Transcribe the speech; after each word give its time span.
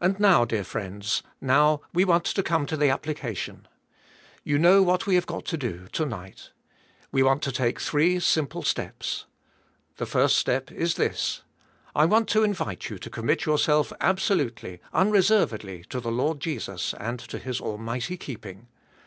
And 0.00 0.18
now, 0.18 0.46
dear 0.46 0.64
friends, 0.64 1.22
now 1.38 1.82
we 1.92 2.02
want 2.02 2.24
to 2.24 2.42
come 2.42 2.64
to 2.64 2.78
the 2.78 2.88
application. 2.88 3.68
You 4.42 4.56
know 4.56 4.82
what 4.82 5.06
we 5.06 5.16
have 5.16 5.26
got 5.26 5.44
to 5.48 5.58
do, 5.58 5.86
to 5.88 6.06
night. 6.06 6.50
We 7.12 7.22
want 7.22 7.42
to 7.42 7.52
take 7.52 7.78
three 7.78 8.20
simple 8.20 8.62
steps. 8.62 9.26
The 9.98 10.06
first 10.06 10.38
step 10.38 10.72
is 10.72 10.94
this: 10.94 11.42
I 11.94 12.06
want 12.06 12.26
to 12.30 12.42
invite 12.42 12.88
you 12.88 12.96
to 12.98 13.10
com 13.10 13.26
mit 13.26 13.44
yourself 13.44 13.92
absolutely, 14.00 14.80
unreservedly 14.94 15.84
to 15.90 16.00
the 16.00 16.10
Lord 16.10 16.40
Jesus 16.40 16.94
and 16.98 17.18
to 17.20 17.36
His 17.36 17.60
almighty 17.60 18.16
keeping. 18.16 18.68